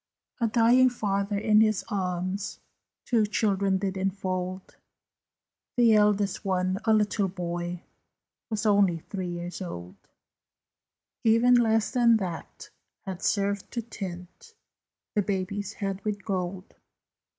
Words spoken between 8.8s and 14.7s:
three years old; Even less than that had served to tint